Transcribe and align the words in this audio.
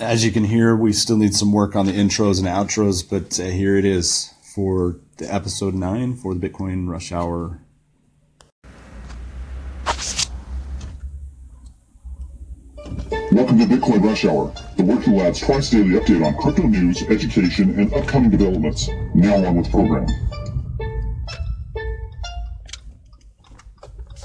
as 0.00 0.24
you 0.24 0.30
can 0.30 0.44
hear, 0.44 0.76
we 0.76 0.92
still 0.92 1.16
need 1.16 1.34
some 1.34 1.52
work 1.52 1.74
on 1.74 1.86
the 1.86 1.92
intros 1.92 2.38
and 2.38 2.46
outros, 2.46 3.08
but 3.08 3.38
uh, 3.40 3.50
here 3.50 3.76
it 3.76 3.84
is 3.84 4.32
for 4.54 4.98
the 5.16 5.32
episode 5.32 5.74
nine 5.74 6.16
for 6.16 6.34
the 6.34 6.48
Bitcoin 6.48 6.88
Rush 6.88 7.10
Hour. 7.12 7.60
Welcome 13.32 13.58
to 13.58 13.66
Bitcoin 13.66 14.02
Rush 14.02 14.24
Hour, 14.24 14.52
the 14.76 14.84
Working 14.84 15.16
Lab's 15.16 15.40
twice 15.40 15.70
daily 15.70 15.98
update 16.00 16.24
on 16.24 16.34
crypto 16.36 16.62
news, 16.62 17.02
education, 17.02 17.78
and 17.78 17.92
upcoming 17.92 18.30
developments. 18.30 18.88
Now 19.14 19.44
on 19.44 19.56
with 19.56 19.66
the 19.66 19.70
program. 19.70 20.06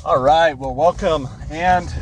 All 0.05 0.21
right, 0.21 0.53
well, 0.53 0.75
welcome. 0.75 1.27
And 1.49 1.93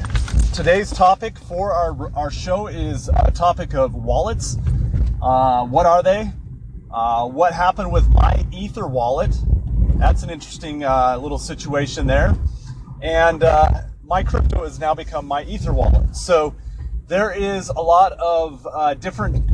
today's 0.54 0.92
topic 0.92 1.38
for 1.38 1.72
our, 1.72 2.12
our 2.14 2.30
show 2.30 2.68
is 2.68 3.10
a 3.16 3.32
topic 3.32 3.74
of 3.74 3.94
wallets. 3.94 4.58
Uh, 5.22 5.66
what 5.66 5.86
are 5.86 6.04
they? 6.04 6.30
Uh, 6.92 7.26
what 7.28 7.54
happened 7.54 7.90
with 7.92 8.04
MyEtherWallet? 8.10 9.98
That's 9.98 10.24
an 10.24 10.30
interesting 10.30 10.84
uh, 10.84 11.18
little 11.18 11.38
situation 11.38 12.06
there. 12.06 12.36
And 13.02 13.44
uh, 13.44 13.84
MyCrypto 14.06 14.64
has 14.64 14.78
now 14.78 14.94
become 14.94 15.30
MyEtherWallet. 15.30 16.16
So 16.16 16.54
there 17.08 17.32
is 17.32 17.70
a 17.70 17.82
lot 17.82 18.12
of 18.14 18.68
uh, 18.70 18.96
different 18.96 19.50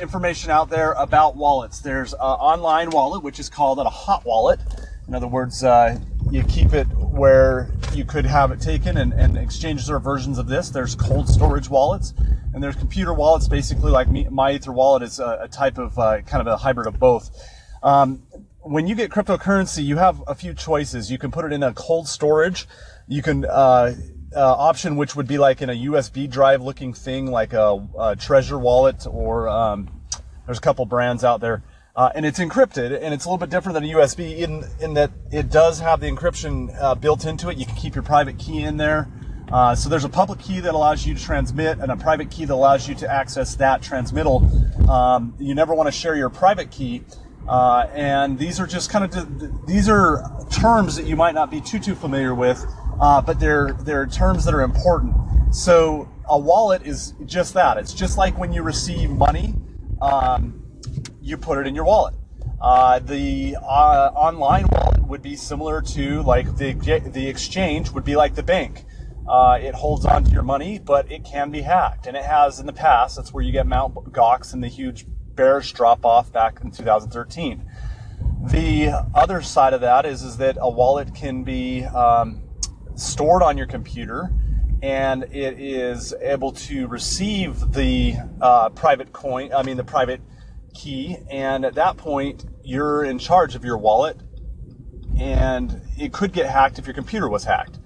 information 0.00 0.50
out 0.50 0.70
there 0.70 0.92
about 0.92 1.36
wallets. 1.36 1.78
There's 1.78 2.14
an 2.14 2.18
online 2.20 2.90
wallet, 2.90 3.22
which 3.22 3.38
is 3.38 3.48
called 3.48 3.78
a 3.78 3.84
hot 3.84 4.24
wallet. 4.24 4.58
In 5.06 5.14
other 5.14 5.28
words, 5.28 5.62
uh, 5.62 5.98
you 6.32 6.42
keep 6.44 6.72
it 6.72 6.86
where 6.96 7.70
you 7.94 8.04
could 8.04 8.26
have 8.26 8.50
it 8.50 8.60
taken, 8.60 8.96
and, 8.96 9.12
and 9.12 9.36
exchanges 9.36 9.90
are 9.90 9.98
versions 9.98 10.38
of 10.38 10.46
this. 10.46 10.70
There's 10.70 10.94
cold 10.94 11.28
storage 11.28 11.68
wallets, 11.68 12.14
and 12.54 12.62
there's 12.62 12.76
computer 12.76 13.14
wallets. 13.14 13.48
Basically, 13.48 13.90
like 13.90 14.08
MyEtherWallet 14.08 15.02
is 15.02 15.20
a, 15.20 15.40
a 15.42 15.48
type 15.48 15.78
of 15.78 15.98
uh, 15.98 16.22
kind 16.22 16.40
of 16.40 16.46
a 16.46 16.56
hybrid 16.56 16.86
of 16.86 16.98
both. 16.98 17.30
Um, 17.82 18.22
when 18.60 18.86
you 18.86 18.94
get 18.94 19.10
cryptocurrency, 19.10 19.84
you 19.84 19.96
have 19.96 20.22
a 20.26 20.34
few 20.34 20.54
choices. 20.54 21.10
You 21.10 21.18
can 21.18 21.30
put 21.30 21.44
it 21.44 21.52
in 21.52 21.62
a 21.62 21.72
cold 21.72 22.08
storage. 22.08 22.68
You 23.08 23.22
can 23.22 23.44
uh, 23.44 23.94
uh, 24.34 24.40
option, 24.40 24.96
which 24.96 25.16
would 25.16 25.26
be 25.26 25.38
like 25.38 25.62
in 25.62 25.70
a 25.70 25.74
USB 25.74 26.30
drive 26.30 26.62
looking 26.62 26.94
thing, 26.94 27.26
like 27.26 27.52
a, 27.52 27.86
a 27.98 28.16
Trezor 28.16 28.60
wallet, 28.60 29.06
or 29.06 29.48
um, 29.48 30.02
there's 30.46 30.58
a 30.58 30.62
couple 30.62 30.86
brands 30.86 31.24
out 31.24 31.40
there. 31.40 31.62
Uh, 31.94 32.10
and 32.14 32.24
it's 32.24 32.38
encrypted, 32.38 32.98
and 33.02 33.12
it's 33.12 33.26
a 33.26 33.28
little 33.28 33.38
bit 33.38 33.50
different 33.50 33.74
than 33.74 33.84
a 33.84 33.92
USB 33.94 34.38
in 34.38 34.64
in 34.80 34.94
that 34.94 35.10
it 35.30 35.50
does 35.50 35.78
have 35.80 36.00
the 36.00 36.10
encryption 36.10 36.74
uh, 36.80 36.94
built 36.94 37.26
into 37.26 37.50
it. 37.50 37.58
You 37.58 37.66
can 37.66 37.76
keep 37.76 37.94
your 37.94 38.02
private 38.02 38.38
key 38.38 38.62
in 38.62 38.78
there. 38.78 39.08
Uh, 39.52 39.74
so 39.74 39.90
there's 39.90 40.04
a 40.04 40.08
public 40.08 40.38
key 40.38 40.60
that 40.60 40.72
allows 40.72 41.04
you 41.04 41.14
to 41.14 41.22
transmit, 41.22 41.78
and 41.80 41.92
a 41.92 41.96
private 41.96 42.30
key 42.30 42.46
that 42.46 42.54
allows 42.54 42.88
you 42.88 42.94
to 42.94 43.12
access 43.12 43.54
that 43.56 43.82
transmittal. 43.82 44.42
Um, 44.88 45.34
you 45.38 45.54
never 45.54 45.74
want 45.74 45.86
to 45.86 45.92
share 45.92 46.16
your 46.16 46.30
private 46.30 46.70
key, 46.70 47.04
uh, 47.46 47.86
and 47.92 48.38
these 48.38 48.58
are 48.58 48.66
just 48.66 48.88
kind 48.88 49.04
of 49.04 49.66
these 49.66 49.86
are 49.90 50.24
terms 50.50 50.96
that 50.96 51.04
you 51.04 51.14
might 51.14 51.34
not 51.34 51.50
be 51.50 51.60
too 51.60 51.78
too 51.78 51.94
familiar 51.94 52.34
with, 52.34 52.64
uh, 53.02 53.20
but 53.20 53.38
they're 53.38 53.74
they're 53.80 54.06
terms 54.06 54.46
that 54.46 54.54
are 54.54 54.62
important. 54.62 55.14
So 55.54 56.08
a 56.26 56.38
wallet 56.38 56.86
is 56.86 57.12
just 57.26 57.52
that. 57.52 57.76
It's 57.76 57.92
just 57.92 58.16
like 58.16 58.38
when 58.38 58.54
you 58.54 58.62
receive 58.62 59.10
money. 59.10 59.56
Um, 60.00 60.61
you 61.22 61.36
put 61.36 61.58
it 61.58 61.66
in 61.66 61.74
your 61.74 61.84
wallet. 61.84 62.14
Uh, 62.60 62.98
the 62.98 63.56
uh, 63.56 64.10
online 64.14 64.66
wallet 64.70 65.02
would 65.06 65.22
be 65.22 65.36
similar 65.36 65.80
to 65.80 66.22
like 66.22 66.56
the 66.56 66.72
the 67.12 67.28
exchange 67.28 67.90
would 67.90 68.04
be 68.04 68.16
like 68.16 68.34
the 68.34 68.42
bank. 68.42 68.84
Uh, 69.28 69.56
it 69.60 69.74
holds 69.74 70.04
on 70.04 70.24
to 70.24 70.30
your 70.30 70.42
money, 70.42 70.78
but 70.78 71.10
it 71.10 71.24
can 71.24 71.50
be 71.50 71.62
hacked, 71.62 72.06
and 72.06 72.16
it 72.16 72.24
has 72.24 72.58
in 72.58 72.66
the 72.66 72.72
past. 72.72 73.16
That's 73.16 73.32
where 73.32 73.42
you 73.42 73.52
get 73.52 73.66
Mount 73.66 73.94
Gox 74.12 74.52
and 74.52 74.62
the 74.62 74.68
huge 74.68 75.06
bearish 75.34 75.72
drop 75.72 76.04
off 76.04 76.32
back 76.32 76.60
in 76.62 76.70
2013. 76.70 77.64
The 78.50 79.06
other 79.14 79.40
side 79.40 79.74
of 79.74 79.80
that 79.82 80.04
is 80.04 80.22
is 80.22 80.36
that 80.38 80.56
a 80.60 80.68
wallet 80.68 81.14
can 81.14 81.44
be 81.44 81.84
um, 81.84 82.42
stored 82.96 83.42
on 83.42 83.56
your 83.56 83.68
computer, 83.68 84.32
and 84.82 85.22
it 85.24 85.60
is 85.60 86.12
able 86.20 86.52
to 86.52 86.88
receive 86.88 87.72
the 87.72 88.14
uh, 88.40 88.70
private 88.70 89.12
coin. 89.12 89.52
I 89.52 89.62
mean 89.62 89.76
the 89.76 89.84
private 89.84 90.20
key, 90.74 91.18
and 91.30 91.64
at 91.64 91.74
that 91.74 91.96
point, 91.96 92.44
you're 92.62 93.04
in 93.04 93.18
charge 93.18 93.54
of 93.54 93.64
your 93.64 93.78
wallet, 93.78 94.16
and 95.18 95.80
it 95.98 96.12
could 96.12 96.32
get 96.32 96.46
hacked 96.46 96.78
if 96.78 96.86
your 96.86 96.94
computer 96.94 97.28
was 97.28 97.44
hacked. 97.44 97.78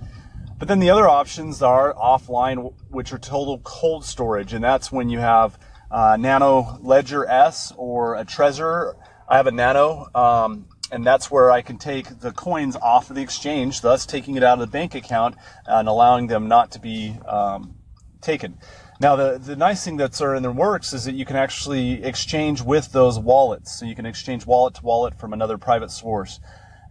But 0.58 0.68
then 0.68 0.78
the 0.78 0.90
other 0.90 1.06
options 1.08 1.62
are 1.62 1.92
offline, 1.94 2.72
which 2.88 3.12
are 3.12 3.18
total 3.18 3.58
cold 3.58 4.04
storage, 4.04 4.54
and 4.54 4.64
that's 4.64 4.90
when 4.90 5.10
you 5.10 5.18
have 5.18 5.58
uh, 5.90 6.16
Nano 6.18 6.78
Ledger 6.80 7.26
S 7.26 7.72
or 7.76 8.16
a 8.16 8.24
Trezor. 8.24 8.94
I 9.28 9.36
have 9.36 9.46
a 9.46 9.52
Nano, 9.52 10.06
um, 10.14 10.66
and 10.90 11.04
that's 11.04 11.30
where 11.30 11.50
I 11.50 11.60
can 11.62 11.78
take 11.78 12.20
the 12.20 12.32
coins 12.32 12.76
off 12.76 13.10
of 13.10 13.16
the 13.16 13.22
exchange, 13.22 13.82
thus 13.82 14.06
taking 14.06 14.36
it 14.36 14.42
out 14.42 14.54
of 14.54 14.60
the 14.60 14.66
bank 14.66 14.94
account 14.94 15.34
and 15.66 15.88
allowing 15.88 16.28
them 16.28 16.48
not 16.48 16.70
to 16.72 16.80
be 16.80 17.16
um, 17.28 17.76
taken. 18.20 18.58
Now, 18.98 19.14
the, 19.16 19.38
the 19.38 19.56
nice 19.56 19.84
thing 19.84 19.96
that's 19.96 20.20
in 20.20 20.42
the 20.42 20.50
works 20.50 20.92
is 20.92 21.04
that 21.04 21.14
you 21.14 21.24
can 21.26 21.36
actually 21.36 22.02
exchange 22.02 22.62
with 22.62 22.92
those 22.92 23.18
wallets. 23.18 23.78
So 23.78 23.84
you 23.84 23.94
can 23.94 24.06
exchange 24.06 24.46
wallet 24.46 24.74
to 24.76 24.82
wallet 24.82 25.18
from 25.18 25.32
another 25.32 25.58
private 25.58 25.90
source. 25.90 26.40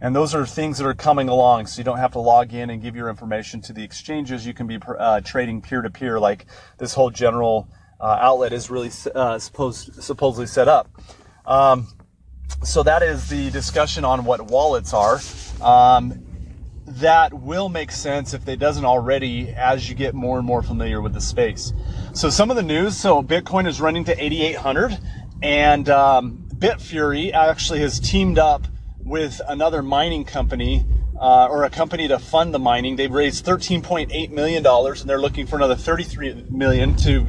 And 0.00 0.14
those 0.14 0.34
are 0.34 0.46
things 0.46 0.78
that 0.78 0.86
are 0.86 0.94
coming 0.94 1.28
along. 1.28 1.66
So 1.66 1.78
you 1.78 1.84
don't 1.84 1.98
have 1.98 2.12
to 2.12 2.20
log 2.20 2.52
in 2.52 2.70
and 2.70 2.82
give 2.82 2.94
your 2.94 3.08
information 3.08 3.60
to 3.62 3.72
the 3.72 3.82
exchanges. 3.82 4.46
You 4.46 4.54
can 4.54 4.66
be 4.66 4.78
uh, 4.86 5.20
trading 5.22 5.62
peer 5.62 5.82
to 5.82 5.90
peer 5.90 6.20
like 6.20 6.46
this 6.78 6.94
whole 6.94 7.10
general 7.10 7.68
uh, 7.98 8.18
outlet 8.20 8.52
is 8.52 8.70
really 8.70 8.90
uh, 9.14 9.38
supposed, 9.38 10.02
supposedly 10.02 10.46
set 10.46 10.68
up. 10.68 10.88
Um, 11.46 11.88
so 12.62 12.82
that 12.82 13.02
is 13.02 13.28
the 13.28 13.50
discussion 13.50 14.04
on 14.04 14.24
what 14.24 14.42
wallets 14.42 14.92
are. 14.92 15.20
Um, 15.62 16.25
that 16.86 17.34
will 17.34 17.68
make 17.68 17.90
sense 17.90 18.32
if 18.32 18.46
it 18.48 18.58
doesn't 18.58 18.84
already 18.84 19.50
as 19.50 19.88
you 19.88 19.94
get 19.94 20.14
more 20.14 20.38
and 20.38 20.46
more 20.46 20.62
familiar 20.62 21.02
with 21.02 21.12
the 21.12 21.20
space. 21.20 21.72
So 22.12 22.30
some 22.30 22.50
of 22.50 22.56
the 22.56 22.62
news, 22.62 22.96
so 22.96 23.22
Bitcoin 23.22 23.66
is 23.66 23.80
running 23.80 24.04
to 24.04 24.24
8,800 24.24 24.98
and 25.42 25.88
um, 25.88 26.46
Bitfury 26.54 27.32
actually 27.32 27.80
has 27.80 28.00
teamed 28.00 28.38
up 28.38 28.66
with 28.98 29.40
another 29.48 29.82
mining 29.82 30.24
company 30.24 30.84
uh, 31.20 31.48
or 31.48 31.64
a 31.64 31.70
company 31.70 32.08
to 32.08 32.18
fund 32.18 32.52
the 32.52 32.58
mining. 32.58 32.96
They've 32.96 33.12
raised 33.12 33.44
13.8 33.44 34.30
million 34.30 34.62
dollars, 34.62 35.00
and 35.00 35.08
they're 35.08 35.20
looking 35.20 35.46
for 35.46 35.56
another 35.56 35.76
33 35.76 36.46
million 36.50 36.96
to 36.96 37.26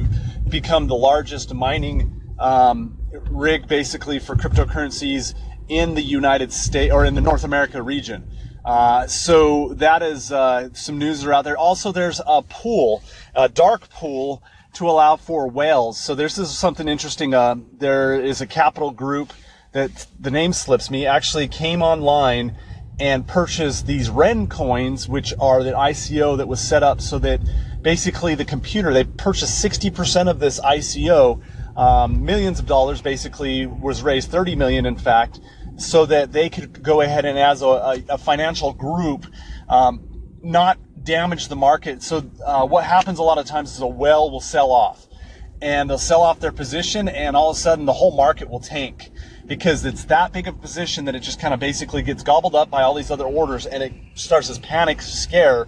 become 0.48 0.88
the 0.88 0.96
largest 0.96 1.54
mining 1.54 2.20
um, 2.38 2.98
rig, 3.30 3.68
basically 3.68 4.18
for 4.18 4.34
cryptocurrencies 4.34 5.34
in 5.68 5.94
the 5.94 6.02
United 6.02 6.52
States 6.52 6.92
or 6.92 7.04
in 7.04 7.14
the 7.14 7.20
North 7.20 7.44
America 7.44 7.82
region. 7.82 8.30
Uh, 8.64 9.06
so 9.06 9.72
that 9.74 10.02
is 10.02 10.32
uh, 10.32 10.68
some 10.72 10.98
news 10.98 11.22
that 11.22 11.30
are 11.30 11.34
out 11.34 11.44
there. 11.44 11.56
Also, 11.56 11.92
there's 11.92 12.20
a 12.26 12.42
pool, 12.42 13.02
a 13.34 13.48
dark 13.48 13.88
pool, 13.90 14.42
to 14.74 14.88
allow 14.88 15.16
for 15.16 15.48
whales. 15.48 15.98
So 15.98 16.14
this 16.14 16.38
is 16.38 16.56
something 16.56 16.88
interesting. 16.88 17.34
Uh, 17.34 17.56
there 17.78 18.20
is 18.20 18.40
a 18.40 18.46
capital 18.46 18.90
group 18.90 19.32
that 19.72 20.06
the 20.18 20.30
name 20.30 20.52
slips 20.52 20.90
me 20.90 21.06
actually 21.06 21.48
came 21.48 21.82
online 21.82 22.56
and 23.00 23.26
purchased 23.26 23.86
these 23.86 24.10
Ren 24.10 24.46
coins, 24.46 25.08
which 25.08 25.32
are 25.40 25.62
the 25.62 25.72
ICO 25.72 26.36
that 26.36 26.48
was 26.48 26.60
set 26.60 26.82
up 26.82 27.00
so 27.00 27.18
that 27.20 27.40
basically 27.82 28.34
the 28.34 28.44
computer 28.44 28.92
they 28.92 29.04
purchased 29.04 29.64
60% 29.64 30.28
of 30.28 30.40
this 30.40 30.60
ICO. 30.60 31.40
Um, 31.76 32.24
millions 32.24 32.58
of 32.58 32.66
dollars 32.66 33.00
basically 33.00 33.66
was 33.66 34.02
raised 34.02 34.30
30 34.30 34.56
million 34.56 34.84
in 34.84 34.96
fact 34.96 35.40
so 35.78 36.06
that 36.06 36.32
they 36.32 36.50
could 36.50 36.82
go 36.82 37.00
ahead 37.00 37.24
and 37.24 37.38
as 37.38 37.62
a, 37.62 38.02
a 38.08 38.18
financial 38.18 38.72
group 38.72 39.26
um, 39.68 40.04
not 40.42 40.78
damage 41.02 41.48
the 41.48 41.56
market. 41.56 42.02
So 42.02 42.30
uh, 42.44 42.66
what 42.66 42.84
happens 42.84 43.18
a 43.18 43.22
lot 43.22 43.38
of 43.38 43.46
times 43.46 43.72
is 43.72 43.80
a 43.80 43.86
well 43.86 44.30
will 44.30 44.40
sell 44.40 44.70
off 44.70 45.06
and 45.60 45.90
they'll 45.90 45.98
sell 45.98 46.22
off 46.22 46.40
their 46.40 46.52
position 46.52 47.08
and 47.08 47.36
all 47.36 47.50
of 47.50 47.56
a 47.56 47.60
sudden 47.60 47.84
the 47.84 47.92
whole 47.92 48.14
market 48.14 48.48
will 48.48 48.60
tank 48.60 49.10
because 49.46 49.84
it's 49.84 50.04
that 50.04 50.32
big 50.32 50.46
of 50.46 50.54
a 50.54 50.58
position 50.58 51.04
that 51.06 51.14
it 51.14 51.20
just 51.20 51.40
kind 51.40 51.52
of 51.52 51.58
basically 51.58 52.02
gets 52.02 52.22
gobbled 52.22 52.54
up 52.54 52.70
by 52.70 52.82
all 52.82 52.94
these 52.94 53.10
other 53.10 53.24
orders 53.24 53.66
and 53.66 53.82
it 53.82 53.92
starts 54.14 54.48
this 54.48 54.58
panic 54.58 55.00
scare 55.02 55.66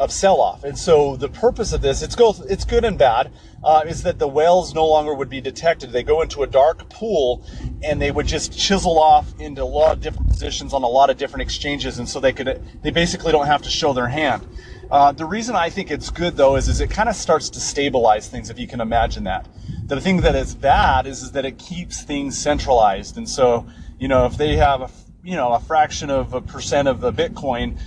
of 0.00 0.10
sell-off. 0.10 0.64
And 0.64 0.78
so 0.78 1.14
the 1.14 1.28
purpose 1.28 1.74
of 1.74 1.82
this, 1.82 2.00
it's 2.00 2.16
good, 2.16 2.36
it's 2.48 2.64
good 2.64 2.84
and 2.86 2.96
bad, 2.96 3.30
uh, 3.62 3.82
is 3.86 4.02
that 4.04 4.18
the 4.18 4.26
whales 4.26 4.74
no 4.74 4.86
longer 4.86 5.12
would 5.12 5.28
be 5.28 5.42
detected. 5.42 5.92
They 5.92 6.02
go 6.02 6.22
into 6.22 6.42
a 6.42 6.46
dark 6.46 6.88
pool 6.88 7.44
and 7.82 8.00
they 8.00 8.10
would 8.10 8.26
just 8.26 8.58
chisel 8.58 8.98
off 8.98 9.38
into 9.38 9.62
a 9.62 9.64
lot 9.64 9.92
of 9.92 10.00
different 10.00 10.28
positions 10.28 10.72
on 10.72 10.82
a 10.82 10.88
lot 10.88 11.10
of 11.10 11.18
different 11.18 11.42
exchanges. 11.42 11.98
And 11.98 12.08
so 12.08 12.18
they 12.18 12.32
could, 12.32 12.62
they 12.82 12.90
basically 12.90 13.30
don't 13.30 13.46
have 13.46 13.60
to 13.62 13.68
show 13.68 13.92
their 13.92 14.08
hand. 14.08 14.48
Uh, 14.90 15.12
the 15.12 15.26
reason 15.26 15.54
I 15.54 15.68
think 15.68 15.90
it's 15.90 16.08
good 16.08 16.34
though 16.34 16.56
is, 16.56 16.66
is 16.66 16.80
it 16.80 16.90
kind 16.90 17.10
of 17.10 17.14
starts 17.14 17.50
to 17.50 17.60
stabilize 17.60 18.26
things 18.26 18.48
if 18.48 18.58
you 18.58 18.66
can 18.66 18.80
imagine 18.80 19.24
that. 19.24 19.48
The 19.84 20.00
thing 20.00 20.22
that 20.22 20.34
is 20.34 20.54
bad 20.54 21.06
is, 21.06 21.22
is 21.22 21.32
that 21.32 21.44
it 21.44 21.58
keeps 21.58 22.02
things 22.02 22.38
centralized. 22.38 23.18
And 23.18 23.28
so, 23.28 23.66
you 23.98 24.08
know, 24.08 24.24
if 24.24 24.38
they 24.38 24.56
have 24.56 24.80
a, 24.80 24.90
you 25.22 25.36
know, 25.36 25.52
a 25.52 25.60
fraction 25.60 26.08
of 26.08 26.32
a 26.32 26.40
percent 26.40 26.88
of 26.88 27.02
the 27.02 27.12
Bitcoin, 27.12 27.78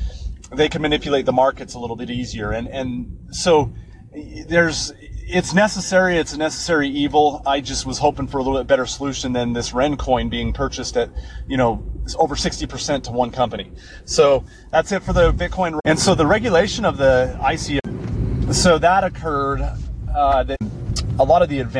they 0.55 0.69
can 0.69 0.81
manipulate 0.81 1.25
the 1.25 1.33
markets 1.33 1.73
a 1.73 1.79
little 1.79 1.95
bit 1.95 2.09
easier. 2.09 2.51
And, 2.51 2.67
and 2.67 3.27
so 3.31 3.73
there's, 4.47 4.93
it's 5.25 5.53
necessary. 5.53 6.17
It's 6.17 6.33
a 6.33 6.37
necessary 6.37 6.89
evil. 6.89 7.41
I 7.45 7.61
just 7.61 7.85
was 7.85 7.97
hoping 7.97 8.27
for 8.27 8.37
a 8.37 8.43
little 8.43 8.59
bit 8.59 8.67
better 8.67 8.85
solution 8.85 9.33
than 9.33 9.53
this 9.53 9.73
Ren 9.73 9.97
coin 9.97 10.29
being 10.29 10.53
purchased 10.53 10.97
at, 10.97 11.09
you 11.47 11.57
know, 11.57 11.83
over 12.17 12.35
60% 12.35 13.03
to 13.03 13.11
one 13.11 13.31
company. 13.31 13.71
So 14.05 14.43
that's 14.71 14.91
it 14.91 15.03
for 15.03 15.13
the 15.13 15.31
Bitcoin. 15.33 15.79
And 15.85 15.97
so 15.97 16.15
the 16.15 16.27
regulation 16.27 16.85
of 16.85 16.97
the 16.97 17.37
ICO, 17.41 18.53
so 18.53 18.77
that 18.77 19.03
occurred, 19.03 19.61
uh, 20.13 20.43
that 20.43 20.57
a 21.19 21.23
lot 21.23 21.41
of 21.41 21.49
the 21.49 21.59
advanced 21.59 21.73